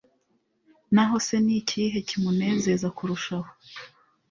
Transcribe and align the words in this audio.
naho 0.93 1.15
se 1.25 1.35
ni 1.45 1.53
ikihe 1.61 1.97
kimunezeza 2.07 2.87
kurushaho? 2.97 3.49